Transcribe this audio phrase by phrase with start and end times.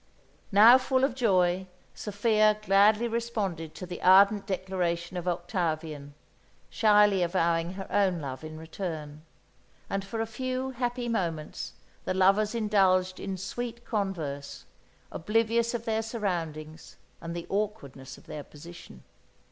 [0.51, 6.15] Now full of joy, Sophia gladly responded to the ardent declaration of Octavian,
[6.71, 9.21] shyly avowing her own love in return;
[9.91, 14.65] and for a few happy moments the lovers indulged in sweet converse,
[15.11, 19.03] oblivious of their surroundings and the awkwardness of their position.